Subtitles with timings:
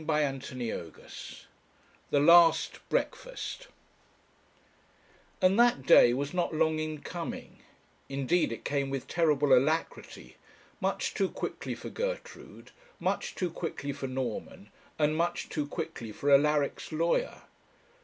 [0.03, 1.43] CHAPTER XXXIX
[2.09, 3.67] THE LAST BREAKFAST
[5.39, 7.59] And that day was not long in coming;
[8.09, 10.37] indeed, it came with terrible alacrity;
[10.79, 16.31] much too quickly for Gertrude, much too quickly for Norman; and much too quickly for
[16.31, 17.43] Alaric's lawyer.